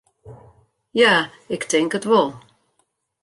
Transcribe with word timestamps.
Ja, 1.01 1.11
ik 1.55 1.63
tink 1.69 1.91
it 1.97 2.05
wol. 2.09 2.29